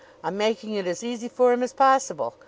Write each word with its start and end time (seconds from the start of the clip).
I'm 0.23 0.35
making 0.35 0.73
it 0.73 0.87
as 0.87 1.03
easy 1.03 1.27
for 1.29 1.53
him 1.53 1.61
as 1.61 1.73
possible. 1.73 2.33